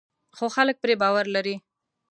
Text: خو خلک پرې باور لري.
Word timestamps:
خو 0.37 0.45
خلک 0.55 0.75
پرې 0.83 0.93
باور 1.01 1.25
لري. 1.35 1.55